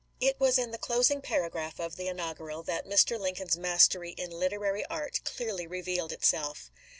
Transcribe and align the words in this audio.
It 0.19 0.39
was 0.39 0.57
in 0.57 0.71
the 0.71 0.79
closing 0.79 1.21
paragraph 1.21 1.79
of 1.79 1.95
the 1.95 2.07
inaugural 2.07 2.63
that 2.63 2.87
Mr. 2.87 3.19
Lincoln's 3.19 3.55
mastery 3.55 4.13
in 4.17 4.31
literary 4.31 4.83
art 4.87 5.19
clearly 5.25 5.67
revealed 5.67 6.11
itself. 6.11 6.71